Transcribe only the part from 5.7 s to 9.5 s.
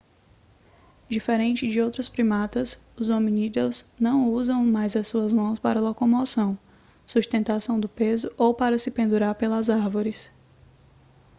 locomoção sustentação do peso ou para se pendurar